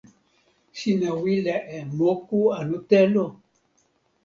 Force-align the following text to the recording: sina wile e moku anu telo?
sina 0.77 1.09
wile 1.21 1.55
e 1.77 1.79
moku 1.97 2.39
anu 2.59 2.77
telo? 2.89 3.25